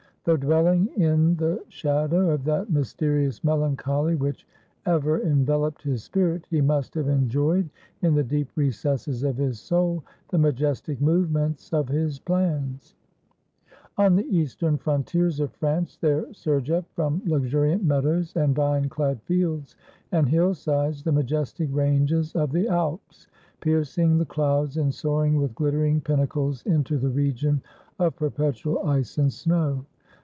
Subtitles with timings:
[0.23, 4.47] Though dwelling in the shadow of that mysterious melancholy which
[4.85, 7.71] ever enveloped his spirit, he must have enjoyed
[8.03, 12.93] in the deep recesses of his soul the majestic movements of his plans.
[13.95, 16.85] 114 WHEN NAPOLEON CROSSED THE ALPS On the eastern frontiers of France there surge up,
[16.93, 19.75] from luxuriant meadows and vine clad fields
[20.11, 23.25] and hill sides, the majestic ranges of the Alps,
[23.59, 27.59] piercing the clouds, and soaring with ghttering pinnacles into the region
[27.97, 29.83] of perpetual ice and snow.